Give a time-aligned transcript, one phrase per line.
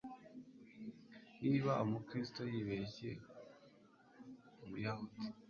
[1.45, 3.09] niba umukristo yibeshye
[4.63, 5.15] umuyahudi